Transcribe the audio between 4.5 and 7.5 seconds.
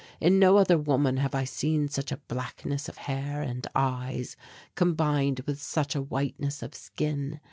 combined with such a whiteness of skin.